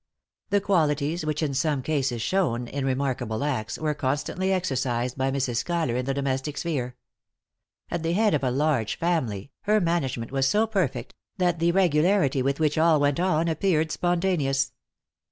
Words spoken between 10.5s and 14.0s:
perfect that the regularity with which all went on appeared